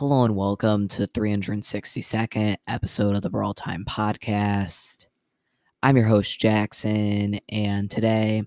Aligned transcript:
Hello 0.00 0.24
and 0.24 0.34
welcome 0.34 0.88
to 0.88 1.02
the 1.02 1.08
362nd 1.08 2.56
episode 2.66 3.14
of 3.14 3.20
the 3.20 3.28
Brawl 3.28 3.52
Time 3.52 3.84
Podcast. 3.84 5.08
I'm 5.82 5.94
your 5.94 6.06
host, 6.06 6.40
Jackson, 6.40 7.38
and 7.50 7.90
today 7.90 8.44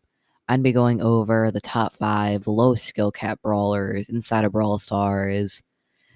I'm 0.50 0.64
be 0.64 0.72
going 0.72 1.00
over 1.00 1.52
the 1.52 1.62
top 1.62 1.94
five 1.94 2.48
low 2.48 2.74
skill 2.74 3.12
cap 3.12 3.40
brawlers 3.44 4.10
inside 4.10 4.46
of 4.46 4.52
Brawl 4.52 4.80
Stars. 4.80 5.62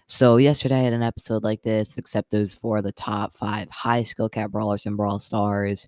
So, 0.07 0.37
yesterday 0.37 0.79
I 0.79 0.85
had 0.85 0.93
an 0.93 1.03
episode 1.03 1.43
like 1.43 1.61
this, 1.61 1.99
except 1.99 2.31
those 2.31 2.55
for 2.55 2.81
the 2.81 2.93
top 2.93 3.35
five 3.35 3.69
high 3.69 4.01
skill 4.01 4.29
cap 4.29 4.49
brawlers 4.49 4.87
in 4.87 4.95
Brawl 4.95 5.19
Stars, 5.19 5.87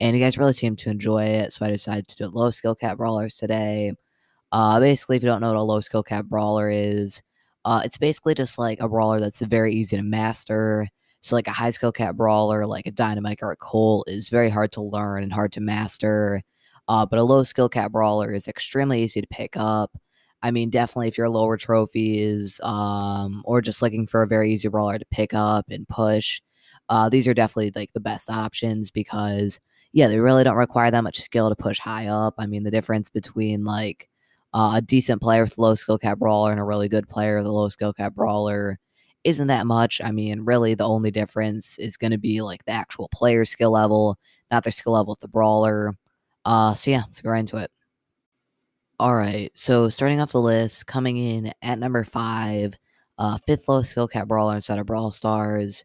and 0.00 0.16
you 0.16 0.20
guys 0.24 0.38
really 0.38 0.54
seemed 0.54 0.78
to 0.78 0.90
enjoy 0.90 1.22
it, 1.22 1.52
so 1.52 1.64
I 1.64 1.70
decided 1.70 2.08
to 2.08 2.16
do 2.16 2.26
low 2.26 2.50
skill 2.50 2.74
cap 2.74 2.96
brawlers 2.96 3.36
today. 3.36 3.92
Uh, 4.50 4.80
basically, 4.80 5.18
if 5.18 5.22
you 5.22 5.28
don't 5.28 5.40
know 5.40 5.52
what 5.52 5.60
a 5.60 5.62
low 5.62 5.80
skill 5.80 6.02
cap 6.02 6.24
brawler 6.24 6.68
is, 6.68 7.22
uh, 7.68 7.82
it's 7.84 7.98
basically 7.98 8.32
just 8.32 8.56
like 8.58 8.80
a 8.80 8.88
brawler 8.88 9.20
that's 9.20 9.40
very 9.40 9.74
easy 9.74 9.94
to 9.94 10.02
master. 10.02 10.88
So, 11.20 11.36
like 11.36 11.48
a 11.48 11.52
high 11.52 11.68
skill 11.68 11.92
cap 11.92 12.16
brawler, 12.16 12.66
like 12.66 12.86
a 12.86 12.92
Dynamike 12.92 13.42
or 13.42 13.52
a 13.52 13.56
Colt, 13.56 14.08
is 14.08 14.30
very 14.30 14.48
hard 14.48 14.72
to 14.72 14.80
learn 14.80 15.22
and 15.22 15.30
hard 15.30 15.52
to 15.52 15.60
master. 15.60 16.42
Uh, 16.88 17.04
but 17.04 17.18
a 17.18 17.22
low 17.22 17.42
skill 17.42 17.68
cap 17.68 17.92
brawler 17.92 18.32
is 18.32 18.48
extremely 18.48 19.02
easy 19.02 19.20
to 19.20 19.26
pick 19.26 19.54
up. 19.54 19.92
I 20.42 20.50
mean, 20.50 20.70
definitely 20.70 21.08
if 21.08 21.18
you're 21.18 21.28
lower 21.28 21.58
trophies, 21.58 22.58
um, 22.62 23.42
or 23.44 23.60
just 23.60 23.82
looking 23.82 24.06
for 24.06 24.22
a 24.22 24.26
very 24.26 24.54
easy 24.54 24.68
brawler 24.68 24.98
to 24.98 25.04
pick 25.10 25.34
up 25.34 25.66
and 25.68 25.86
push, 25.86 26.40
uh, 26.88 27.10
these 27.10 27.28
are 27.28 27.34
definitely 27.34 27.72
like 27.76 27.92
the 27.92 28.00
best 28.00 28.30
options 28.30 28.90
because 28.90 29.60
yeah, 29.92 30.08
they 30.08 30.20
really 30.20 30.44
don't 30.44 30.56
require 30.56 30.90
that 30.90 31.04
much 31.04 31.20
skill 31.20 31.50
to 31.50 31.56
push 31.56 31.78
high 31.78 32.06
up. 32.06 32.34
I 32.38 32.46
mean, 32.46 32.62
the 32.62 32.70
difference 32.70 33.10
between 33.10 33.64
like 33.64 34.07
uh, 34.54 34.72
a 34.76 34.80
decent 34.82 35.20
player 35.22 35.42
with 35.42 35.58
a 35.58 35.60
low 35.60 35.74
skill 35.74 35.98
cap 35.98 36.18
brawler 36.18 36.50
and 36.50 36.60
a 36.60 36.64
really 36.64 36.88
good 36.88 37.08
player 37.08 37.36
with 37.36 37.46
a 37.46 37.52
low 37.52 37.68
skill 37.68 37.92
cap 37.92 38.14
brawler 38.14 38.78
isn't 39.24 39.48
that 39.48 39.66
much. 39.66 40.00
I 40.02 40.10
mean, 40.12 40.40
really, 40.42 40.74
the 40.74 40.88
only 40.88 41.10
difference 41.10 41.78
is 41.78 41.96
going 41.96 42.12
to 42.12 42.18
be 42.18 42.40
like 42.40 42.64
the 42.64 42.72
actual 42.72 43.08
player 43.08 43.44
skill 43.44 43.72
level, 43.72 44.16
not 44.50 44.64
their 44.64 44.72
skill 44.72 44.94
level 44.94 45.12
with 45.12 45.20
the 45.20 45.28
brawler. 45.28 45.94
Uh, 46.44 46.74
so 46.74 46.90
yeah, 46.90 47.02
let's 47.06 47.20
go 47.20 47.30
right 47.30 47.40
into 47.40 47.58
it. 47.58 47.70
All 49.00 49.14
right, 49.14 49.50
so 49.54 49.88
starting 49.88 50.20
off 50.20 50.32
the 50.32 50.40
list, 50.40 50.86
coming 50.86 51.18
in 51.18 51.52
at 51.62 51.78
number 51.78 52.02
five, 52.04 52.74
uh, 53.18 53.38
fifth 53.46 53.68
low 53.68 53.82
skill 53.82 54.08
cap 54.08 54.26
brawler 54.28 54.56
inside 54.56 54.78
of 54.78 54.86
Brawl 54.86 55.10
Stars. 55.12 55.84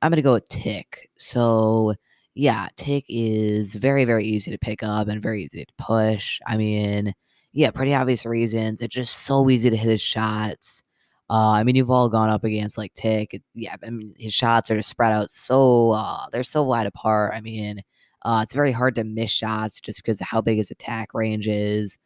I'm 0.00 0.10
gonna 0.10 0.22
go 0.22 0.34
with 0.34 0.48
Tick. 0.48 1.10
So 1.18 1.94
yeah, 2.34 2.68
Tick 2.76 3.04
is 3.08 3.74
very 3.74 4.04
very 4.04 4.24
easy 4.26 4.50
to 4.52 4.58
pick 4.58 4.82
up 4.82 5.08
and 5.08 5.20
very 5.22 5.44
easy 5.44 5.64
to 5.64 5.72
push. 5.78 6.40
I 6.46 6.56
mean, 6.56 7.14
yeah, 7.52 7.70
pretty 7.70 7.94
obvious 7.94 8.24
reasons. 8.24 8.80
It's 8.80 8.94
just 8.94 9.18
so 9.26 9.48
easy 9.50 9.70
to 9.70 9.76
hit 9.76 9.90
his 9.90 10.00
shots. 10.00 10.82
Uh, 11.30 11.52
I 11.52 11.64
mean, 11.64 11.76
you've 11.76 11.90
all 11.90 12.08
gone 12.08 12.30
up 12.30 12.44
against 12.44 12.78
like 12.78 12.94
Tick. 12.94 13.34
It, 13.34 13.42
yeah, 13.54 13.76
I 13.84 13.90
mean, 13.90 14.14
his 14.18 14.34
shots 14.34 14.70
are 14.70 14.76
just 14.76 14.90
spread 14.90 15.12
out 15.12 15.30
so 15.30 15.92
uh, 15.92 16.26
they're 16.32 16.42
so 16.44 16.62
wide 16.62 16.86
apart. 16.86 17.32
I 17.34 17.40
mean, 17.40 17.82
uh, 18.22 18.40
it's 18.42 18.54
very 18.54 18.72
hard 18.72 18.94
to 18.96 19.04
miss 19.04 19.30
shots 19.30 19.80
just 19.80 19.98
because 20.02 20.20
of 20.20 20.26
how 20.28 20.40
big 20.40 20.58
his 20.58 20.70
attack 20.70 21.14
range 21.14 21.48
is. 21.48 21.98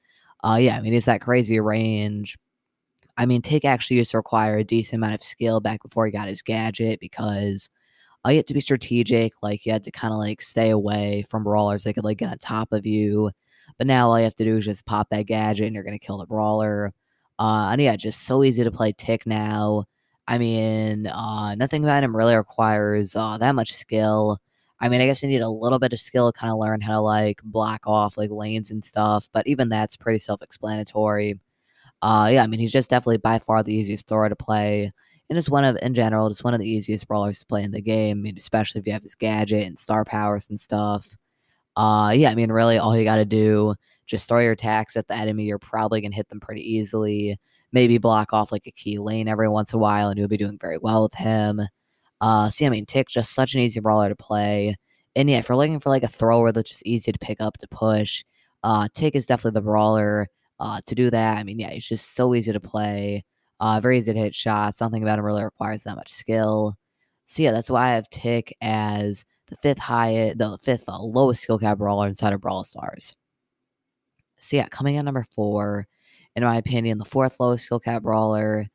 Uh, 0.44 0.58
yeah, 0.60 0.76
I 0.76 0.80
mean, 0.80 0.94
it's 0.94 1.06
that 1.06 1.20
crazy 1.22 1.60
range. 1.60 2.36
I 3.16 3.26
mean, 3.26 3.42
Tick 3.42 3.64
actually 3.64 3.98
used 3.98 4.12
to 4.12 4.18
require 4.18 4.58
a 4.58 4.64
decent 4.64 4.96
amount 4.96 5.14
of 5.14 5.24
skill 5.24 5.60
back 5.60 5.82
before 5.82 6.06
he 6.06 6.12
got 6.12 6.28
his 6.28 6.42
gadget 6.42 7.00
because 7.00 7.68
uh, 8.26 8.30
you 8.30 8.38
had 8.38 8.46
to 8.48 8.54
be 8.54 8.60
strategic. 8.60 9.32
Like, 9.42 9.66
you 9.66 9.72
had 9.72 9.84
to 9.84 9.90
kind 9.90 10.12
of 10.12 10.18
like 10.18 10.42
stay 10.42 10.70
away 10.70 11.24
from 11.28 11.44
brawlers 11.44 11.84
that 11.84 11.94
could 11.94 12.04
like 12.04 12.18
get 12.18 12.30
on 12.30 12.38
top 12.38 12.72
of 12.72 12.86
you. 12.86 13.30
But 13.78 13.86
now 13.86 14.08
all 14.08 14.18
you 14.18 14.24
have 14.24 14.36
to 14.36 14.44
do 14.44 14.56
is 14.56 14.64
just 14.64 14.86
pop 14.86 15.08
that 15.10 15.26
gadget 15.26 15.66
and 15.66 15.74
you're 15.74 15.84
going 15.84 15.98
to 15.98 16.04
kill 16.04 16.18
the 16.18 16.26
brawler. 16.26 16.92
Uh, 17.38 17.68
and 17.72 17.80
yeah, 17.80 17.96
just 17.96 18.24
so 18.26 18.42
easy 18.42 18.64
to 18.64 18.70
play 18.70 18.94
Tick 18.96 19.26
now. 19.26 19.84
I 20.28 20.38
mean, 20.38 21.06
uh, 21.06 21.54
nothing 21.54 21.84
about 21.84 22.02
him 22.02 22.16
really 22.16 22.34
requires 22.34 23.14
uh, 23.14 23.38
that 23.38 23.54
much 23.54 23.74
skill. 23.74 24.40
I 24.80 24.88
mean, 24.88 25.00
I 25.00 25.06
guess 25.06 25.22
you 25.22 25.28
need 25.28 25.40
a 25.40 25.48
little 25.48 25.78
bit 25.78 25.92
of 25.92 26.00
skill 26.00 26.32
to 26.32 26.38
kind 26.38 26.52
of 26.52 26.58
learn 26.58 26.80
how 26.80 26.94
to 26.94 27.00
like 27.00 27.40
block 27.42 27.82
off 27.86 28.18
like 28.18 28.30
lanes 28.30 28.70
and 28.70 28.84
stuff, 28.84 29.28
but 29.32 29.46
even 29.46 29.68
that's 29.68 29.96
pretty 29.96 30.18
self 30.18 30.42
explanatory. 30.42 31.38
Uh, 32.02 32.28
yeah, 32.32 32.42
I 32.42 32.46
mean, 32.46 32.60
he's 32.60 32.72
just 32.72 32.90
definitely 32.90 33.18
by 33.18 33.38
far 33.38 33.62
the 33.62 33.74
easiest 33.74 34.06
thrower 34.06 34.28
to 34.28 34.36
play. 34.36 34.92
And 35.28 35.36
just 35.36 35.50
one 35.50 35.64
of, 35.64 35.76
in 35.82 35.94
general, 35.94 36.28
just 36.28 36.44
one 36.44 36.54
of 36.54 36.60
the 36.60 36.68
easiest 36.68 37.08
brawlers 37.08 37.40
to 37.40 37.46
play 37.46 37.62
in 37.64 37.72
the 37.72 37.80
game. 37.80 38.18
I 38.18 38.22
mean, 38.22 38.36
especially 38.38 38.80
if 38.80 38.86
you 38.86 38.92
have 38.92 39.02
his 39.02 39.14
gadget 39.14 39.66
and 39.66 39.78
star 39.78 40.04
powers 40.04 40.48
and 40.48 40.60
stuff. 40.60 41.16
Uh, 41.76 42.12
yeah, 42.14 42.30
I 42.30 42.34
mean, 42.34 42.50
really, 42.50 42.78
all 42.78 42.96
you 42.96 43.04
got 43.04 43.16
to 43.16 43.24
do 43.24 43.74
just 44.06 44.28
throw 44.28 44.40
your 44.40 44.52
attacks 44.52 44.96
at 44.96 45.08
the 45.08 45.14
enemy. 45.14 45.44
You're 45.44 45.58
probably 45.58 46.00
gonna 46.00 46.14
hit 46.14 46.28
them 46.28 46.40
pretty 46.40 46.62
easily. 46.62 47.38
Maybe 47.72 47.98
block 47.98 48.32
off 48.32 48.52
like 48.52 48.66
a 48.66 48.70
key 48.72 48.98
lane 48.98 49.28
every 49.28 49.48
once 49.48 49.72
in 49.72 49.78
a 49.78 49.80
while, 49.80 50.08
and 50.08 50.18
you'll 50.18 50.28
be 50.28 50.36
doing 50.36 50.58
very 50.60 50.78
well 50.78 51.02
with 51.02 51.14
him. 51.14 51.60
Uh, 52.20 52.48
see, 52.50 52.66
I 52.66 52.70
mean, 52.70 52.86
Tick 52.86 53.08
just 53.08 53.34
such 53.34 53.54
an 53.54 53.60
easy 53.60 53.80
brawler 53.80 54.08
to 54.08 54.16
play. 54.16 54.76
And 55.16 55.28
yeah, 55.30 55.38
if 55.38 55.48
you're 55.48 55.56
looking 55.56 55.80
for 55.80 55.90
like 55.90 56.02
a 56.02 56.08
thrower 56.08 56.52
that's 56.52 56.70
just 56.70 56.86
easy 56.86 57.12
to 57.12 57.18
pick 57.18 57.40
up 57.40 57.58
to 57.58 57.68
push, 57.68 58.24
uh, 58.62 58.88
Tick 58.94 59.14
is 59.16 59.26
definitely 59.26 59.58
the 59.58 59.62
brawler 59.62 60.28
uh, 60.60 60.80
to 60.86 60.94
do 60.94 61.10
that. 61.10 61.38
I 61.38 61.44
mean, 61.44 61.58
yeah, 61.58 61.70
he's 61.70 61.86
just 61.86 62.14
so 62.14 62.34
easy 62.34 62.52
to 62.52 62.60
play. 62.60 63.24
Uh, 63.60 63.80
very 63.80 63.98
easy 63.98 64.12
to 64.12 64.18
hit 64.18 64.34
shots. 64.34 64.80
Nothing 64.80 65.02
about 65.02 65.18
him 65.18 65.24
really 65.24 65.44
requires 65.44 65.82
that 65.84 65.96
much 65.96 66.12
skill. 66.12 66.76
So 67.24 67.42
yeah, 67.42 67.52
that's 67.52 67.70
why 67.70 67.90
I 67.90 67.94
have 67.94 68.08
Tick 68.10 68.56
as 68.60 69.24
the 69.48 69.56
fifth 69.56 69.78
highest, 69.78 70.38
the 70.38 70.58
fifth 70.62 70.88
uh, 70.88 70.98
lowest 71.00 71.42
skill 71.42 71.58
cap 71.58 71.78
brawler 71.78 72.08
inside 72.08 72.32
of 72.32 72.40
Brawl 72.40 72.64
Stars. 72.64 73.14
So 74.38 74.56
yeah, 74.56 74.68
coming 74.68 74.96
in 74.96 75.04
number 75.04 75.24
four, 75.34 75.86
in 76.34 76.44
my 76.44 76.56
opinion, 76.56 76.98
the 76.98 77.04
fourth 77.04 77.40
lowest 77.40 77.64
skill 77.64 77.80
cap 77.80 78.02
brawler. 78.02 78.68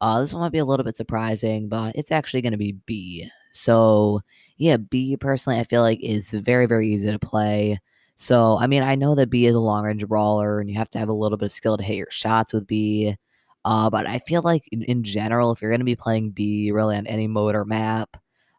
Uh, 0.00 0.20
this 0.20 0.32
one 0.32 0.42
might 0.42 0.52
be 0.52 0.58
a 0.58 0.64
little 0.64 0.84
bit 0.84 0.96
surprising, 0.96 1.68
but 1.68 1.96
it's 1.96 2.12
actually 2.12 2.42
going 2.42 2.52
to 2.52 2.58
be 2.58 2.72
Bea. 2.86 3.30
So 3.52 4.20
yeah, 4.56 4.76
Bea 4.76 5.16
personally, 5.16 5.58
I 5.58 5.64
feel 5.64 5.82
like 5.82 6.00
is 6.00 6.30
very 6.30 6.66
very 6.66 6.88
easy 6.88 7.10
to 7.10 7.18
play. 7.18 7.80
So 8.16 8.58
I 8.60 8.66
mean, 8.66 8.82
I 8.82 8.94
know 8.94 9.14
that 9.14 9.30
Bea 9.30 9.46
is 9.46 9.54
a 9.54 9.60
long 9.60 9.84
range 9.84 10.06
brawler, 10.06 10.60
and 10.60 10.70
you 10.70 10.76
have 10.76 10.90
to 10.90 10.98
have 10.98 11.08
a 11.08 11.12
little 11.12 11.38
bit 11.38 11.46
of 11.46 11.52
skill 11.52 11.76
to 11.76 11.82
hit 11.82 11.96
your 11.96 12.10
shots 12.10 12.52
with 12.52 12.66
Bea. 12.66 13.16
Uh, 13.64 13.90
but 13.90 14.06
I 14.06 14.18
feel 14.20 14.42
like 14.42 14.68
in, 14.72 14.82
in 14.84 15.02
general, 15.02 15.52
if 15.52 15.60
you're 15.60 15.70
going 15.70 15.80
to 15.80 15.84
be 15.84 15.96
playing 15.96 16.30
Bea 16.30 16.72
really 16.72 16.96
on 16.96 17.06
any 17.06 17.26
mode 17.26 17.54
or 17.54 17.64
map, 17.64 18.16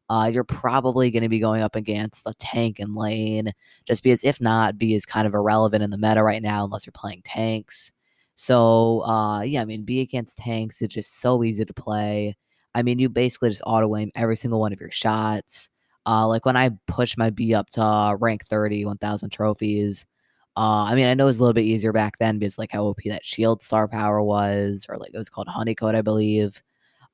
uh, 0.09 0.29
you're 0.33 0.43
probably 0.43 1.11
going 1.11 1.23
to 1.23 1.29
be 1.29 1.39
going 1.39 1.61
up 1.61 1.75
against 1.75 2.25
a 2.25 2.33
tank 2.35 2.79
and 2.79 2.95
lane, 2.95 3.53
just 3.87 4.03
because 4.03 4.23
if 4.23 4.41
not, 4.41 4.77
Bea 4.77 4.95
is 4.95 5.05
kind 5.05 5.27
of 5.27 5.33
irrelevant 5.33 5.83
in 5.83 5.91
the 5.91 5.97
meta 5.97 6.23
right 6.23 6.41
now 6.41 6.65
unless 6.65 6.85
you're 6.85 6.91
playing 6.93 7.21
tanks. 7.23 7.91
So, 8.35 9.01
uh, 9.05 9.41
yeah, 9.41 9.61
I 9.61 9.65
mean, 9.65 9.83
Bea 9.83 10.01
against 10.01 10.37
tanks 10.39 10.81
is 10.81 10.87
just 10.89 11.19
so 11.21 11.43
easy 11.43 11.65
to 11.65 11.73
play. 11.73 12.35
I 12.73 12.83
mean, 12.83 12.99
you 12.99 13.09
basically 13.09 13.49
just 13.49 13.61
auto 13.65 13.95
aim 13.97 14.11
every 14.15 14.37
single 14.37 14.59
one 14.59 14.73
of 14.73 14.79
your 14.79 14.91
shots. 14.91 15.69
Uh, 16.07 16.27
like 16.27 16.45
when 16.45 16.57
I 16.57 16.71
push 16.87 17.17
my 17.17 17.29
Bea 17.29 17.53
up 17.53 17.69
to 17.71 17.81
uh, 17.83 18.15
rank 18.15 18.45
30, 18.45 18.85
1000 18.85 19.29
trophies, 19.31 20.05
uh, 20.57 20.83
I 20.89 20.95
mean, 20.95 21.07
I 21.07 21.13
know 21.13 21.25
it 21.25 21.27
was 21.27 21.39
a 21.39 21.43
little 21.43 21.53
bit 21.53 21.65
easier 21.65 21.93
back 21.93 22.17
then 22.17 22.39
because 22.39 22.57
like 22.57 22.71
how 22.71 22.85
OP 22.85 22.99
that 23.05 23.25
shield 23.25 23.61
star 23.61 23.87
power 23.87 24.21
was, 24.21 24.85
or 24.89 24.97
like 24.97 25.11
it 25.13 25.17
was 25.17 25.29
called 25.29 25.47
Honeycomb, 25.47 25.95
I 25.95 26.01
believe. 26.01 26.61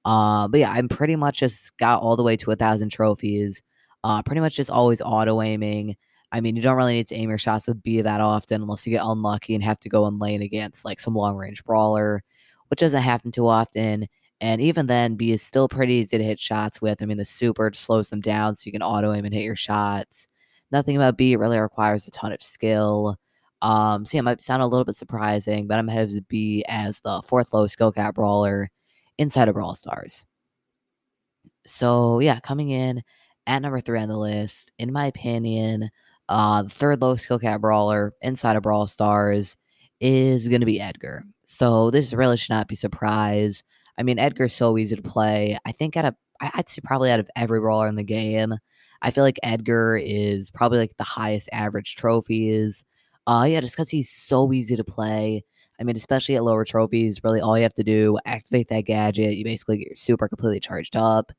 Uh, 0.06 0.48
but 0.48 0.60
yeah, 0.60 0.72
I'm 0.72 0.88
pretty 0.88 1.16
much 1.16 1.40
just 1.40 1.76
got 1.78 2.02
all 2.02 2.16
the 2.16 2.24
way 2.24 2.38
to 2.38 2.52
a 2.52 2.56
thousand 2.56 2.90
trophies. 2.90 3.62
Uh, 4.04 4.22
pretty 4.22 4.42
much 4.42 4.56
just 4.56 4.70
always 4.70 5.02
auto 5.02 5.42
aiming. 5.42 5.98
I 6.32 6.42
mean, 6.42 6.56
you 6.56 6.62
don't 6.62 6.78
really 6.78 6.94
need 6.94 7.08
to 7.08 7.16
aim 7.16 7.30
your 7.30 7.38
shots 7.38 7.68
with 7.68 7.82
Bea 7.82 8.02
that 8.02 8.22
often 8.22 8.62
unless 8.62 8.86
you 8.86 8.92
get 8.92 9.06
unlucky 9.06 9.56
and 9.56 9.64
have 9.64 9.80
to 9.80 9.90
go 9.90 10.08
in 10.08 10.20
lane 10.20 10.42
against 10.42 10.86
like 10.86 11.00
some 11.00 11.16
long 11.16 11.36
range 11.36 11.64
brawler, 11.64 12.24
which 12.70 12.80
doesn't 12.82 13.02
happen 13.02 13.32
too 13.32 13.48
often. 13.48 14.08
And 14.42 14.62
even 14.62 14.88
then, 14.88 15.16
Bea 15.16 15.34
is 15.34 15.42
still 15.42 15.68
pretty 15.70 15.94
easy 15.94 16.18
to 16.18 16.24
hit 16.24 16.40
shots 16.40 16.82
with. 16.82 17.02
I 17.02 17.06
mean, 17.06 17.18
the 17.18 17.26
super 17.26 17.72
slows 17.74 18.10
them 18.10 18.22
down 18.22 18.56
so 18.56 18.64
you 18.66 18.72
can 18.74 18.84
auto 18.84 19.14
aim 19.14 19.26
and 19.26 19.34
hit 19.34 19.44
your 19.44 19.56
shots. 19.56 20.28
Nothing 20.72 20.98
about 20.98 21.18
Bea 21.18 21.36
really 21.38 21.60
requires 21.60 22.08
a 22.08 22.12
ton 22.12 22.32
of 22.34 22.44
skill. 22.44 23.18
Um, 23.62 24.06
see, 24.06 24.18
it 24.18 24.24
might 24.24 24.44
sound 24.44 24.62
a 24.62 24.68
little 24.68 24.86
bit 24.86 24.96
surprising, 24.96 25.68
but 25.68 25.80
I'm 25.80 25.90
ahead 25.90 26.12
of 26.12 26.28
Bea 26.28 26.64
as 26.68 27.00
the 27.00 27.22
fourth 27.26 27.54
lowest 27.54 27.74
skill 27.74 27.92
cap 27.92 28.16
brawler 28.16 28.70
inside 29.18 29.48
of 29.48 29.56
Brawl 29.56 29.76
Stars. 29.76 30.26
So 31.66 32.20
yeah, 32.20 32.40
coming 32.40 32.70
in 32.70 33.03
at 33.47 33.62
number 33.62 33.82
three 33.82 34.00
on 34.00 34.09
the 34.09 34.17
list, 34.17 34.72
in 34.78 34.91
my 34.94 35.08
opinion, 35.08 35.90
uh, 36.29 36.64
the 36.64 36.70
third 36.70 37.02
low 37.02 37.16
skill 37.16 37.40
cap 37.40 37.62
brawler 37.62 38.14
inside 38.22 38.56
of 38.56 38.64
Brawl 38.64 38.88
Stars 38.88 39.56
is 40.00 40.47
going 40.47 40.62
to 40.62 40.66
be 40.66 40.82
Edgar. 40.82 41.23
So 41.47 41.91
this 41.91 42.14
really 42.14 42.38
should 42.38 42.52
not 42.52 42.67
be 42.67 42.76
surprise. 42.76 43.64
I 43.97 44.03
mean, 44.03 44.20
Edgar's 44.20 44.53
so 44.53 44.78
easy 44.78 44.96
to 44.96 45.02
play. 45.02 45.58
I 45.66 45.72
think 45.72 45.96
out 45.97 46.06
of 46.06 46.16
I'd 46.41 46.67
say 46.67 46.82
probably 46.84 47.12
out 47.12 47.20
of 47.20 47.29
every 47.35 47.59
brawler 47.59 47.88
in 47.88 47.96
the 47.96 48.03
game, 48.03 48.56
I 49.02 49.12
feel 49.12 49.23
like 49.23 49.40
Edgar 49.44 49.97
is 49.97 50.52
probably 50.52 50.79
like 50.79 50.97
the 50.97 51.03
highest 51.03 51.50
average 51.53 51.96
trophies. 51.96 52.84
Uh, 53.28 53.46
yeah, 53.47 53.62
just 53.62 53.76
because 53.76 53.90
he's 53.90 54.09
so 54.12 54.52
easy 54.52 54.76
to 54.76 54.84
play. 54.84 55.44
I 55.80 55.84
mean, 55.84 55.96
especially 55.96 56.36
at 56.36 56.44
lower 56.44 56.66
trophies, 56.66 57.24
really 57.24 57.42
all 57.42 57.58
you 57.58 57.64
have 57.64 57.74
to 57.76 57.84
do 57.84 58.18
activate 58.26 58.70
that 58.70 58.82
gadget. 58.82 59.36
You 59.36 59.44
basically 59.44 59.78
get 59.78 59.88
your 59.88 59.96
super 59.96 60.28
completely 60.28 60.60
charged 60.60 60.96
up, 60.96 61.32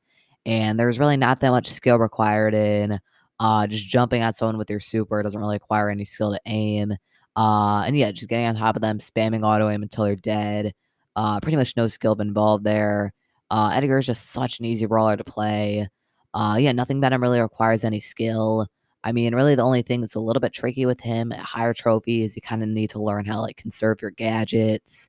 and 0.45 0.79
there's 0.79 0.99
really 0.99 1.17
not 1.17 1.39
that 1.39 1.51
much 1.51 1.71
skill 1.71 1.97
required 1.97 2.53
in 2.53 2.99
uh, 3.39 3.67
just 3.67 3.87
jumping 3.87 4.21
at 4.21 4.35
someone 4.35 4.57
with 4.57 4.69
your 4.69 4.79
super. 4.79 5.21
doesn't 5.21 5.39
really 5.39 5.55
require 5.55 5.89
any 5.89 6.05
skill 6.05 6.31
to 6.33 6.41
aim. 6.45 6.93
Uh, 7.35 7.83
and 7.85 7.97
yeah, 7.97 8.11
just 8.11 8.29
getting 8.29 8.45
on 8.45 8.55
top 8.55 8.75
of 8.75 8.81
them, 8.81 8.97
spamming 8.97 9.45
auto 9.45 9.69
aim 9.69 9.83
until 9.83 10.05
they're 10.05 10.15
dead. 10.15 10.73
Uh, 11.15 11.39
pretty 11.39 11.57
much 11.57 11.75
no 11.77 11.87
skill 11.87 12.13
involved 12.19 12.63
there. 12.63 13.13
Uh, 13.49 13.71
Edgar 13.73 13.99
is 13.99 14.05
just 14.05 14.31
such 14.31 14.59
an 14.59 14.65
easy 14.65 14.85
brawler 14.85 15.17
to 15.17 15.23
play. 15.23 15.87
Uh, 16.33 16.57
yeah, 16.59 16.71
nothing 16.71 16.97
about 16.97 17.13
him 17.13 17.21
really 17.21 17.39
requires 17.39 17.83
any 17.83 17.99
skill. 17.99 18.67
I 19.03 19.11
mean, 19.11 19.35
really, 19.35 19.55
the 19.55 19.63
only 19.63 19.81
thing 19.83 20.01
that's 20.01 20.15
a 20.15 20.19
little 20.19 20.41
bit 20.41 20.53
tricky 20.53 20.85
with 20.85 20.99
him 20.99 21.31
at 21.31 21.39
higher 21.39 21.73
trophies, 21.73 22.35
you 22.35 22.41
kind 22.41 22.63
of 22.63 22.69
need 22.69 22.89
to 22.91 23.01
learn 23.01 23.25
how 23.25 23.35
to 23.35 23.41
like 23.41 23.57
conserve 23.57 24.01
your 24.01 24.11
gadgets. 24.11 25.07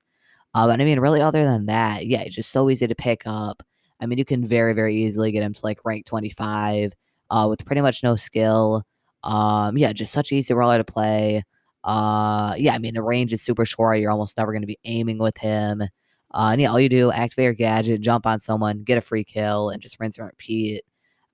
Uh, 0.54 0.66
but 0.66 0.80
I 0.80 0.84
mean, 0.84 1.00
really, 1.00 1.20
other 1.20 1.44
than 1.44 1.66
that, 1.66 2.06
yeah, 2.06 2.20
it's 2.22 2.36
just 2.36 2.50
so 2.52 2.70
easy 2.70 2.86
to 2.86 2.94
pick 2.94 3.22
up. 3.26 3.62
I 4.00 4.06
mean, 4.06 4.18
you 4.18 4.24
can 4.24 4.44
very, 4.44 4.72
very 4.74 4.96
easily 5.04 5.32
get 5.32 5.42
him 5.42 5.54
to 5.54 5.60
like 5.64 5.80
rank 5.84 6.06
25 6.06 6.92
uh, 7.30 7.46
with 7.48 7.64
pretty 7.66 7.82
much 7.82 8.02
no 8.02 8.16
skill. 8.16 8.84
Um, 9.24 9.76
yeah, 9.76 9.92
just 9.92 10.12
such 10.12 10.32
easy 10.32 10.54
brawler 10.54 10.78
to 10.78 10.84
play. 10.84 11.44
Uh, 11.84 12.54
yeah, 12.58 12.74
I 12.74 12.78
mean, 12.78 12.94
the 12.94 13.02
range 13.02 13.32
is 13.32 13.42
super 13.42 13.64
short. 13.64 13.98
You're 13.98 14.10
almost 14.10 14.36
never 14.36 14.52
going 14.52 14.62
to 14.62 14.66
be 14.66 14.78
aiming 14.84 15.18
with 15.18 15.36
him. 15.38 15.82
Uh, 15.82 16.50
and 16.52 16.60
yeah, 16.60 16.70
all 16.70 16.80
you 16.80 16.88
do, 16.88 17.10
activate 17.10 17.44
your 17.44 17.54
gadget, 17.54 18.00
jump 18.00 18.26
on 18.26 18.40
someone, 18.40 18.82
get 18.84 18.98
a 18.98 19.00
free 19.00 19.24
kill, 19.24 19.70
and 19.70 19.80
just 19.82 19.98
rinse 19.98 20.18
and 20.18 20.26
repeat. 20.26 20.82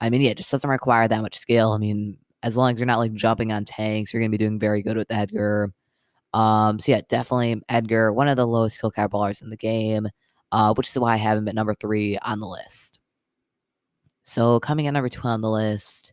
I 0.01 0.11
mean, 0.11 0.21
yeah, 0.21 0.31
it 0.31 0.39
just 0.39 0.51
doesn't 0.51 0.69
require 0.71 1.09
that 1.09 1.23
much 1.23 1.39
skill. 1.39 1.73
I 1.73 1.79
mean, 1.79 2.19
as 2.45 2.59
long 2.59 2.75
as 2.75 2.79
you're 2.79 2.87
not 2.87 2.99
like 2.99 3.15
jumping 3.15 3.51
on 3.53 3.65
tanks, 3.65 4.13
you're 4.13 4.21
going 4.21 4.31
to 4.31 4.39
be 4.39 4.45
doing 4.45 4.59
very 4.59 4.83
good 4.83 4.99
with 4.99 5.11
Edgar. 5.11 5.73
Um, 6.35 6.79
so 6.79 6.93
yeah, 6.93 7.01
definitely 7.09 7.63
Edgar, 7.71 8.13
one 8.13 8.29
of 8.29 8.37
the 8.37 8.47
lowest 8.47 8.77
skill 8.77 8.91
cap 8.91 9.13
ballers 9.13 9.43
in 9.43 9.49
the 9.49 9.57
game, 9.57 10.07
uh, 10.53 10.75
which 10.75 10.89
is 10.89 10.99
why 10.99 11.15
I 11.15 11.17
have 11.17 11.39
him 11.39 11.49
at 11.49 11.55
number 11.55 11.75
three 11.75 12.19
on 12.19 12.41
the 12.41 12.47
list. 12.47 13.01
So 14.25 14.61
coming 14.61 14.87
at 14.87 14.93
number 14.93 15.09
two 15.09 15.27
on 15.27 15.41
the 15.41 15.51
list, 15.51 16.13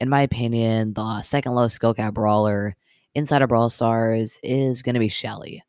in 0.00 0.10
my 0.10 0.20
opinion, 0.20 0.92
the 0.92 1.22
second 1.22 1.54
lowest 1.54 1.76
skill 1.76 1.94
cap 1.94 2.12
brawler 2.12 2.76
inside 3.14 3.40
of 3.40 3.48
Brawl 3.48 3.70
Stars 3.70 4.38
is 4.42 4.82
going 4.82 4.94
to 4.94 5.00
be 5.00 5.08
Shelly. 5.08 5.62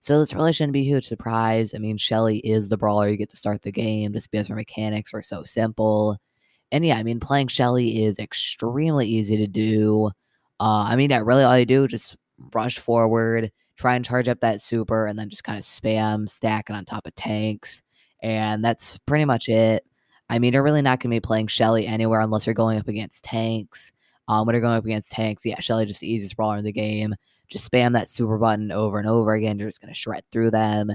So 0.00 0.18
this 0.18 0.32
really 0.32 0.54
shouldn't 0.54 0.72
be 0.72 0.80
a 0.80 0.84
huge 0.84 1.08
surprise. 1.08 1.74
I 1.74 1.78
mean, 1.78 1.98
Shelly 1.98 2.38
is 2.38 2.70
the 2.70 2.78
brawler 2.78 3.08
you 3.08 3.18
get 3.18 3.28
to 3.30 3.36
start 3.36 3.60
the 3.60 3.72
game 3.72 4.14
just 4.14 4.30
because 4.30 4.48
her 4.48 4.54
mechanics 4.54 5.12
are 5.12 5.22
so 5.22 5.44
simple. 5.44 6.16
And 6.70 6.84
yeah, 6.84 6.96
I 6.96 7.02
mean, 7.02 7.20
playing 7.20 7.48
Shelly 7.48 8.04
is 8.04 8.18
extremely 8.18 9.06
easy 9.08 9.36
to 9.38 9.46
do. 9.46 10.10
Uh, 10.60 10.86
I 10.88 10.96
mean, 10.96 11.10
yeah, 11.10 11.22
really 11.24 11.44
all 11.44 11.58
you 11.58 11.66
do 11.66 11.86
just 11.88 12.16
rush 12.54 12.78
forward, 12.78 13.50
try 13.76 13.94
and 13.94 14.04
charge 14.04 14.28
up 14.28 14.40
that 14.40 14.60
super, 14.60 15.06
and 15.06 15.18
then 15.18 15.30
just 15.30 15.44
kind 15.44 15.58
of 15.58 15.64
spam 15.64 16.28
stacking 16.28 16.76
on 16.76 16.84
top 16.84 17.06
of 17.06 17.14
tanks. 17.14 17.82
And 18.22 18.64
that's 18.64 18.98
pretty 19.06 19.24
much 19.24 19.48
it. 19.48 19.84
I 20.28 20.38
mean, 20.38 20.52
you're 20.52 20.62
really 20.62 20.82
not 20.82 21.00
going 21.00 21.10
to 21.10 21.16
be 21.16 21.20
playing 21.20 21.46
Shelly 21.46 21.86
anywhere 21.86 22.20
unless 22.20 22.46
you're 22.46 22.54
going 22.54 22.78
up 22.78 22.88
against 22.88 23.24
tanks. 23.24 23.92
Um, 24.26 24.46
when 24.46 24.54
you're 24.54 24.60
going 24.60 24.76
up 24.76 24.84
against 24.84 25.10
tanks, 25.10 25.44
yeah, 25.46 25.58
Shelly 25.60 25.86
just 25.86 26.00
the 26.00 26.12
easiest 26.12 26.36
brawler 26.36 26.58
in 26.58 26.64
the 26.64 26.72
game. 26.72 27.14
Just 27.48 27.70
spam 27.70 27.94
that 27.94 28.10
super 28.10 28.36
button 28.36 28.70
over 28.70 28.98
and 28.98 29.08
over 29.08 29.32
again. 29.32 29.58
You're 29.58 29.68
just 29.68 29.80
going 29.80 29.92
to 29.92 29.98
shred 29.98 30.22
through 30.30 30.50
them. 30.50 30.90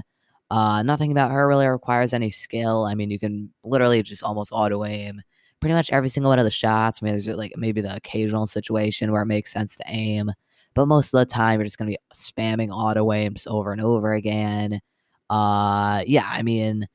Uh, 0.50 0.84
nothing 0.84 1.10
about 1.10 1.32
her 1.32 1.48
really 1.48 1.66
requires 1.66 2.12
any 2.12 2.30
skill. 2.30 2.84
I 2.84 2.94
mean, 2.94 3.10
you 3.10 3.18
can 3.18 3.52
literally 3.64 4.04
just 4.04 4.22
almost 4.22 4.52
auto 4.52 4.84
aim 4.84 5.20
pretty 5.64 5.72
much 5.72 5.90
every 5.92 6.10
single 6.10 6.28
one 6.28 6.38
of 6.38 6.44
the 6.44 6.50
shots. 6.50 6.98
I 7.00 7.06
mean, 7.06 7.14
there's 7.14 7.26
like 7.26 7.54
maybe 7.56 7.80
the 7.80 7.96
occasional 7.96 8.46
situation 8.46 9.10
where 9.10 9.22
it 9.22 9.26
makes 9.26 9.50
sense 9.50 9.76
to 9.76 9.84
aim, 9.86 10.30
but 10.74 10.84
most 10.84 11.14
of 11.14 11.20
the 11.20 11.24
time 11.24 11.58
you're 11.58 11.64
just 11.64 11.78
going 11.78 11.90
to 11.90 11.96
be 11.96 12.14
spamming 12.14 12.68
auto 12.70 13.10
aims 13.14 13.46
over 13.46 13.72
and 13.72 13.80
over 13.80 14.12
again. 14.12 14.82
Uh, 15.30 16.04
yeah, 16.06 16.28
I 16.30 16.42
mean, 16.42 16.86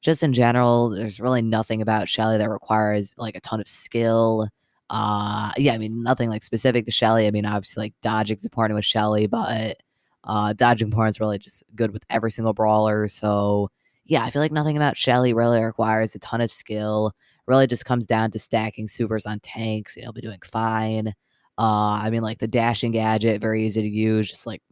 just 0.00 0.24
in 0.24 0.32
general, 0.32 0.90
there's 0.90 1.20
really 1.20 1.42
nothing 1.42 1.80
about 1.80 2.08
Shelly 2.08 2.38
that 2.38 2.50
requires 2.50 3.14
like 3.18 3.36
a 3.36 3.40
ton 3.40 3.60
of 3.60 3.68
skill. 3.68 4.48
Uh, 4.90 5.52
yeah, 5.56 5.74
I 5.74 5.78
mean, 5.78 6.02
nothing 6.02 6.28
like 6.28 6.42
specific 6.42 6.86
to 6.86 6.90
Shelly. 6.90 7.28
I 7.28 7.30
mean, 7.30 7.46
obviously, 7.46 7.84
like 7.84 7.94
dodging's 8.02 8.44
important 8.44 8.74
with 8.74 8.84
Shelly, 8.84 9.28
but 9.28 9.76
uh, 10.24 10.54
dodging 10.54 10.92
is 10.92 11.20
really 11.20 11.38
just 11.38 11.62
good 11.76 11.92
with 11.92 12.02
every 12.10 12.32
single 12.32 12.52
brawler. 12.52 13.06
So, 13.06 13.70
yeah, 14.06 14.24
I 14.24 14.30
feel 14.30 14.42
like 14.42 14.50
nothing 14.50 14.76
about 14.76 14.96
Shelly 14.96 15.34
really 15.34 15.62
requires 15.62 16.16
a 16.16 16.18
ton 16.18 16.40
of 16.40 16.50
skill. 16.50 17.12
Really 17.48 17.66
just 17.66 17.84
comes 17.84 18.06
down 18.06 18.30
to 18.32 18.38
stacking 18.38 18.88
supers 18.88 19.26
on 19.26 19.40
tanks. 19.40 19.96
You 19.96 20.04
know, 20.04 20.12
be 20.12 20.20
doing 20.20 20.40
fine. 20.44 21.08
Uh, 21.58 21.98
I 22.02 22.10
mean, 22.10 22.22
like 22.22 22.38
the 22.38 22.46
dashing 22.46 22.92
gadget, 22.92 23.40
very 23.40 23.66
easy 23.66 23.82
to 23.82 23.88
use. 23.88 24.30
Just 24.30 24.46
like 24.46 24.62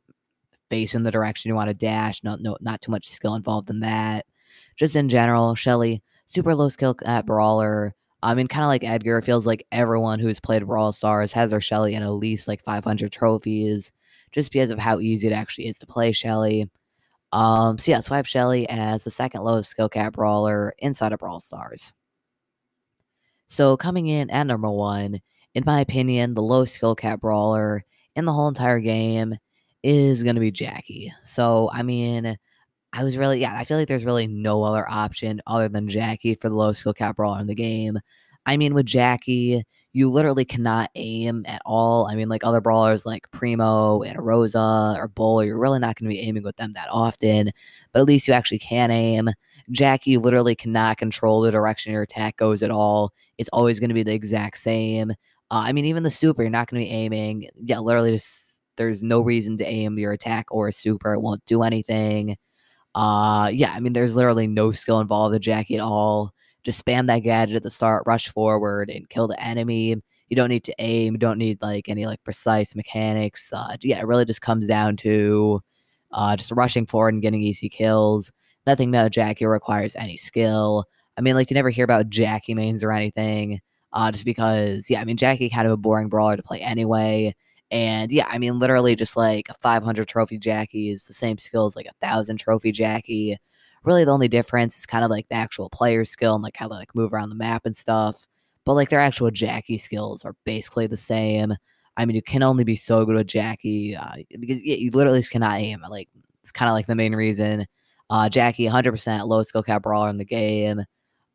facing 0.70 1.02
the 1.02 1.11
direction 1.11 1.49
you 1.49 1.55
want 1.56 1.69
to 1.69 1.75
dash. 1.75 2.23
No, 2.23 2.37
no, 2.37 2.56
not 2.61 2.81
too 2.81 2.93
much 2.93 3.08
skill 3.08 3.34
involved 3.34 3.70
in 3.70 3.81
that 3.81 4.26
just 4.76 4.96
in 4.96 5.08
general, 5.08 5.55
Shelly, 5.55 6.02
super 6.26 6.55
low 6.55 6.69
skill 6.69 6.96
at 7.05 7.26
Brawler. 7.26 7.94
I 8.23 8.34
mean, 8.34 8.49
kind 8.49 8.64
of 8.64 8.69
like 8.69 8.84
Edgar, 8.84 9.20
feels 9.20 9.46
like 9.46 9.67
everyone 9.72 10.19
who's 10.19 10.40
played 10.40 10.67
Brawl 10.67 10.93
Stars 10.93 11.32
has 11.32 11.50
their 11.50 11.61
Shelly 11.61 11.94
in 11.94 12.02
at 12.02 12.11
least 12.11 12.49
like 12.49 12.62
500 12.62 13.12
trophies, 13.12 13.93
just 14.32 14.52
because 14.52 14.70
of 14.70 14.79
how 14.79 15.00
easy 15.00 15.29
it 15.29 15.32
actually 15.32 15.69
is 15.69 15.79
to 15.79 15.87
play 15.87 16.12
Shelly. 16.12 16.69
Um, 17.32 17.79
so 17.79 17.90
yeah, 17.90 18.00
so 18.00 18.14
I 18.14 18.19
have 18.19 18.29
Shelly 18.29 18.69
as 18.69 19.05
the 19.05 19.11
second 19.11 19.43
lowest 19.43 19.70
skill 19.70 19.88
cap 19.88 20.14
brawler 20.14 20.75
inside 20.79 21.12
of 21.12 21.20
Brawl 21.20 21.40
Stars. 21.40 21.93
So 23.46 23.76
coming 23.76 24.06
in 24.06 24.31
at 24.31 24.44
number 24.46 24.70
one, 24.70 25.20
in 25.54 25.62
my 25.64 25.81
opinion, 25.81 26.34
the 26.34 26.43
low 26.43 26.64
skill 26.64 26.94
cap 26.94 27.20
brawler 27.20 27.84
in 28.14 28.25
the 28.25 28.32
whole 28.32 28.48
entire 28.48 28.81
game 28.81 29.37
is 29.82 30.22
to 30.22 30.34
be 30.40 30.50
Jackie. 30.50 31.12
So, 31.22 31.70
I 31.72 31.82
mean, 31.82 32.37
I 32.93 33.04
was 33.04 33.16
really, 33.16 33.40
yeah, 33.40 33.56
I 33.56 33.64
feel 33.64 33.78
like 33.78 33.88
there's 33.88 34.04
really 34.04 34.26
no 34.26 34.62
other 34.62 34.88
option 34.90 35.40
other 35.46 35.69
than 35.69 35.88
Jackie 35.88 36.34
for 36.34 36.48
the 36.48 36.56
low 36.56 36.72
skill 36.72 36.94
cap 36.94 37.16
brawler 37.16 37.40
in 37.40 37.46
the 37.46 37.54
game. 37.54 37.98
I 38.46 38.56
mean, 38.56 38.75
with 38.75 38.87
Jackie, 38.87 39.64
you 39.93 40.10
literally 40.10 40.44
cannot 40.44 40.90
aim 40.94 41.44
at 41.46 41.62
all. 41.64 42.06
I 42.06 42.14
mean, 42.14 42.28
like 42.28 42.44
other 42.44 42.60
brawlers 42.60 43.06
like 43.06 43.31
Primo 43.31 44.02
and 44.02 44.25
Rosa 44.25 44.94
or 44.98 45.08
Bull, 45.08 45.43
you're 45.44 45.58
really 45.58 45.78
not 45.78 45.96
going 45.96 46.10
to 46.10 46.14
be 46.14 46.20
aiming 46.20 46.43
with 46.43 46.56
them 46.56 46.72
that 46.75 46.88
often, 46.90 47.50
but 47.93 48.00
at 48.00 48.06
least 48.06 48.28
you 48.28 48.34
actually 48.34 48.58
can 48.58 48.90
aim. 48.90 49.31
Jackie 49.70 50.16
literally 50.16 50.54
cannot 50.54 50.98
control 50.98 51.40
the 51.40 51.50
direction 51.50 51.93
your 51.93 52.02
attack 52.02 52.37
goes 52.37 52.62
at 52.62 52.70
all. 52.70 53.12
It's 53.38 53.50
always 53.52 53.80
going 53.80 53.90
to 53.90 53.94
be 53.94 54.02
the 54.02 54.12
exact 54.12 54.58
same. 54.58 55.10
Uh, 55.50 55.64
I 55.66 55.72
mean, 55.72 55.84
even 55.84 56.02
the 56.02 56.10
super, 56.10 56.42
you're 56.42 56.50
not 56.50 56.68
going 56.68 56.82
to 56.82 56.88
be 56.88 56.94
aiming. 56.94 57.48
Yeah, 57.56 57.78
literally 57.78 58.12
just 58.12 58.60
there's 58.76 59.02
no 59.02 59.20
reason 59.20 59.56
to 59.58 59.66
aim 59.66 59.98
your 59.98 60.12
attack 60.12 60.46
or 60.50 60.68
a 60.68 60.72
super. 60.72 61.14
It 61.14 61.20
won't 61.20 61.44
do 61.46 61.62
anything. 61.62 62.36
Uh, 62.94 63.50
yeah, 63.52 63.72
I 63.72 63.80
mean, 63.80 63.92
there's 63.92 64.16
literally 64.16 64.46
no 64.46 64.72
skill 64.72 65.00
involved 65.00 65.34
with 65.34 65.42
Jackie 65.42 65.76
at 65.76 65.82
all. 65.82 66.32
Just 66.64 66.84
spam 66.84 67.06
that 67.06 67.20
gadget 67.20 67.56
at 67.56 67.62
the 67.62 67.70
start, 67.70 68.04
rush 68.06 68.28
forward, 68.28 68.90
and 68.90 69.08
kill 69.08 69.28
the 69.28 69.40
enemy. 69.40 69.96
You 70.28 70.36
don't 70.36 70.48
need 70.48 70.64
to 70.64 70.74
aim. 70.78 71.14
You 71.14 71.18
don't 71.18 71.38
need 71.38 71.58
like 71.62 71.88
any 71.88 72.06
like 72.06 72.24
precise 72.24 72.74
mechanics. 72.74 73.52
Uh, 73.52 73.76
yeah, 73.82 73.98
it 74.00 74.06
really 74.06 74.24
just 74.24 74.42
comes 74.42 74.66
down 74.66 74.96
to 74.98 75.60
uh, 76.12 76.36
just 76.36 76.50
rushing 76.52 76.86
forward 76.86 77.14
and 77.14 77.22
getting 77.22 77.42
easy 77.42 77.68
kills. 77.68 78.32
Nothing 78.66 78.88
about 78.88 79.12
Jackie 79.12 79.46
requires 79.46 79.94
any 79.94 80.16
skill. 80.16 80.86
I 81.16 81.20
mean, 81.20 81.34
like 81.34 81.50
you 81.50 81.54
never 81.54 81.70
hear 81.70 81.84
about 81.84 82.10
Jackie 82.10 82.54
mains 82.54 82.84
or 82.84 82.92
anything. 82.92 83.60
Uh, 83.93 84.10
just 84.12 84.24
because, 84.24 84.91
yeah, 84.91 85.00
I 85.00 85.05
mean, 85.05 85.17
Jackie 85.17 85.48
kind 85.48 85.67
of 85.67 85.72
a 85.72 85.76
boring 85.76 86.08
brawler 86.08 86.36
to 86.36 86.43
play 86.43 86.60
anyway. 86.60 87.34
And 87.70 88.12
yeah, 88.12 88.26
I 88.29 88.38
mean, 88.38 88.58
literally 88.58 88.94
just 88.94 89.17
like 89.17 89.48
a 89.48 89.55
500 89.55 90.06
trophy 90.06 90.38
Jackie 90.38 90.91
is 90.91 91.05
the 91.05 91.14
same 91.14 91.38
skill 91.38 91.67
as 91.67 91.76
like 91.76 91.86
a 91.86 92.06
thousand 92.06 92.38
trophy 92.38 92.72
Jackie. 92.72 93.38
Really, 93.84 94.05
the 94.05 94.12
only 94.12 94.29
difference 94.29 94.76
is 94.79 94.86
kind 94.86 95.05
of 95.05 95.10
like 95.10 95.29
the 95.29 95.36
actual 95.36 95.70
player 95.70 96.05
skill 96.05 96.34
and 96.34 96.43
like 96.44 96.56
how 96.56 96.69
they 96.69 96.74
like 96.74 96.94
move 96.94 97.12
around 97.12 97.31
the 97.31 97.36
map 97.36 97.64
and 97.64 97.76
stuff. 97.76 98.26
But 98.64 98.74
like 98.74 98.88
their 98.91 99.00
actual 99.00 99.31
Jackie 99.31 99.79
skills 99.79 100.24
are 100.24 100.34
basically 100.44 100.86
the 100.86 100.96
same. 100.96 101.55
I 101.96 102.05
mean, 102.05 102.17
you 102.17 102.22
can 102.22 102.43
only 102.43 102.64
be 102.64 102.76
so 102.76 103.05
good 103.05 103.14
with 103.17 103.26
Jackie 103.29 103.96
uh, 103.96 104.17
because 104.38 104.60
yeah, 104.62 104.76
you 104.76 104.91
literally 104.91 105.20
just 105.20 105.31
cannot 105.31 105.58
aim. 105.58 105.82
Like 105.88 106.08
it's 106.41 106.52
kind 106.52 106.69
of 106.69 106.74
like 106.74 106.86
the 106.86 106.94
main 106.94 107.14
reason. 107.14 107.67
Uh, 108.10 108.29
Jackie, 108.29 108.67
100% 108.67 109.26
low 109.26 109.43
skill 109.43 109.62
cap 109.62 109.82
brawler 109.82 110.10
in 110.10 110.19
the 110.19 110.24
game. 110.24 110.84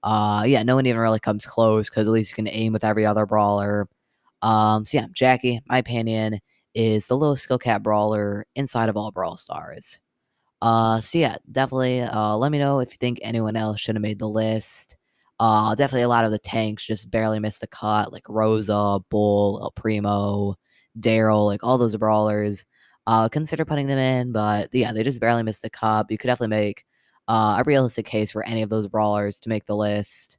Uh, 0.03 0.43
yeah, 0.48 0.63
no 0.63 0.75
one 0.75 0.86
even 0.86 1.00
really 1.00 1.20
comes 1.20 1.46
close 1.46 1.89
because 1.89 2.08
at 2.08 2.13
least 2.13 2.31
you 2.31 2.36
can 2.36 2.48
aim 2.48 2.74
with 2.74 2.84
every 2.84 3.05
other 3.05 3.25
brawler. 3.25 3.88
Um, 4.41 4.86
so 4.86 4.98
yeah, 5.00 5.08
Jackie, 5.13 5.62
my 5.67 5.77
opinion, 5.77 6.39
is 6.74 7.08
the 7.08 7.17
lowest 7.17 7.43
skill 7.43 7.60
cap 7.60 7.84
brawler 7.84 8.46
inside 8.55 8.89
of 8.89 8.98
all 8.98 9.12
Brawl 9.12 9.38
Stars. 9.38 10.00
Uh, 10.62 11.01
so 11.01 11.17
yeah, 11.17 11.38
definitely. 11.51 12.01
Uh, 12.01 12.38
let 12.38 12.51
me 12.51 12.60
know 12.60 12.79
if 12.79 12.91
you 12.91 12.98
think 13.00 13.20
anyone 13.22 13.55
else 13.55 13.79
should 13.79 13.96
have 13.96 14.01
made 14.01 14.20
the 14.20 14.29
list. 14.29 14.96
Uh, 15.39 15.74
definitely 15.75 16.03
a 16.03 16.08
lot 16.08 16.25
of 16.25 16.31
the 16.31 16.39
tanks 16.39 16.86
just 16.86 17.10
barely 17.10 17.39
missed 17.39 17.62
the 17.62 17.67
cut, 17.67 18.13
like 18.13 18.27
Rosa, 18.29 19.00
Bull, 19.10 19.60
El 19.63 19.72
Primo, 19.72 20.55
Darryl, 21.00 21.48
like 21.48 21.63
all 21.63 21.77
those 21.79 21.96
brawlers. 21.96 22.63
Uh, 23.08 23.27
consider 23.27 23.65
putting 23.65 23.88
them 23.88 23.98
in, 23.98 24.31
but 24.31 24.70
yeah, 24.72 24.93
they 24.93 25.03
just 25.03 25.20
barely 25.20 25.41
missed 25.43 25.63
the 25.63 25.70
cut. 25.70 26.05
You 26.12 26.17
could 26.20 26.27
definitely 26.27 26.55
make 26.55 26.86
uh, 27.28 27.58
a 27.60 27.63
realistic 27.66 28.06
case 28.06 28.32
for 28.32 28.46
any 28.46 28.62
of 28.62 28.70
those 28.70 28.88
brawlers 28.88 29.40
to 29.40 29.50
make 29.50 29.66
the 29.66 29.75
list. 29.75 30.38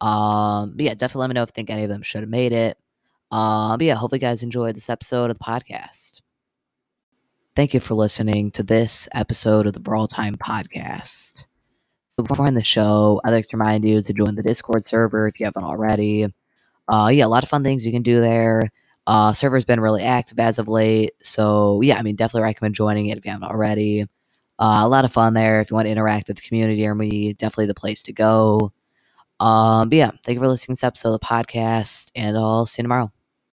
Um, 0.00 0.74
but 0.76 0.84
yeah, 0.84 0.94
definitely 0.94 1.20
let 1.20 1.30
me 1.30 1.34
know 1.34 1.42
if 1.42 1.50
you 1.50 1.54
think 1.54 1.70
any 1.70 1.82
of 1.82 1.88
them 1.88 2.02
should 2.02 2.20
have 2.20 2.30
made 2.30 2.52
it. 2.52 2.78
Uh, 3.30 3.76
but 3.76 3.84
yeah, 3.84 3.94
hopefully, 3.94 4.18
you 4.18 4.26
guys 4.26 4.42
enjoyed 4.42 4.74
this 4.74 4.88
episode 4.88 5.30
of 5.30 5.38
the 5.38 5.44
podcast. 5.44 6.22
Thank 7.56 7.74
you 7.74 7.80
for 7.80 7.94
listening 7.94 8.52
to 8.52 8.62
this 8.62 9.08
episode 9.12 9.66
of 9.66 9.72
the 9.72 9.80
Brawl 9.80 10.06
Time 10.06 10.36
podcast. 10.36 11.46
So 12.10 12.22
before 12.22 12.46
in 12.46 12.54
the 12.54 12.62
show, 12.64 13.20
I'd 13.24 13.32
like 13.32 13.48
to 13.48 13.56
remind 13.56 13.84
you 13.84 14.02
to 14.02 14.12
join 14.12 14.34
the 14.34 14.42
Discord 14.42 14.84
server 14.84 15.28
if 15.28 15.38
you 15.38 15.46
haven't 15.46 15.64
already. 15.64 16.26
Uh, 16.88 17.10
yeah, 17.12 17.26
a 17.26 17.28
lot 17.28 17.42
of 17.42 17.48
fun 17.48 17.64
things 17.64 17.84
you 17.84 17.92
can 17.92 18.02
do 18.02 18.20
there. 18.20 18.70
Uh, 19.06 19.32
server's 19.32 19.64
been 19.64 19.80
really 19.80 20.02
active 20.02 20.38
as 20.38 20.58
of 20.58 20.68
late, 20.68 21.12
so 21.22 21.80
yeah, 21.80 21.96
I 21.96 22.02
mean, 22.02 22.14
definitely 22.14 22.42
recommend 22.42 22.74
joining 22.74 23.06
it 23.06 23.18
if 23.18 23.24
you 23.24 23.30
haven't 23.30 23.48
already. 23.48 24.06
Uh, 24.58 24.80
a 24.82 24.88
lot 24.88 25.04
of 25.04 25.12
fun 25.12 25.34
there. 25.34 25.60
If 25.60 25.70
you 25.70 25.74
want 25.74 25.86
to 25.86 25.92
interact 25.92 26.28
with 26.28 26.36
the 26.36 26.42
community 26.42 26.86
or 26.86 26.94
me, 26.94 27.32
definitely 27.34 27.66
the 27.66 27.74
place 27.74 28.02
to 28.04 28.12
go. 28.12 28.72
Um, 29.40 29.88
but 29.88 29.96
yeah, 29.96 30.10
thank 30.24 30.36
you 30.36 30.40
for 30.40 30.48
listening 30.48 30.74
to 30.74 30.80
this 30.80 30.84
episode 30.84 31.14
of 31.14 31.20
the 31.20 31.26
podcast, 31.26 32.10
and 32.16 32.36
I'll 32.36 32.66
see 32.66 32.82
you 32.82 32.84
tomorrow. 32.84 33.12